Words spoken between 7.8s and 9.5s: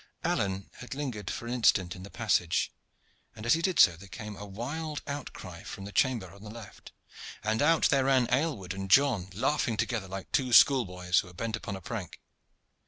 there ran Aylward and John,